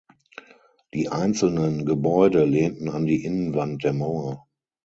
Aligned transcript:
Die 0.95 1.09
einzelnen 1.09 1.85
Gebäude 1.85 2.43
lehnten 2.43 2.89
an 2.89 3.05
die 3.05 3.23
Innenwand 3.23 3.83
der 3.83 3.93
Mauer. 3.93 4.47